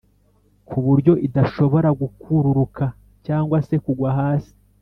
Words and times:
kuburyo 0.67 1.13
idashobora 1.27 1.89
gukururuka 1.99 2.83
cg 3.25 3.49
se 3.67 3.75
kugwa 3.83 4.09
hasi 4.19 4.53